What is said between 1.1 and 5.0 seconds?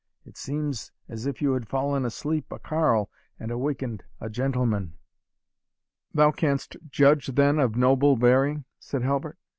if you had fallen asleep a carle, and awakened a gentleman."